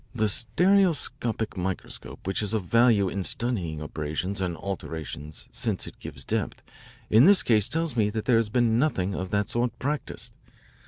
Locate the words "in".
3.07-3.23, 7.11-7.25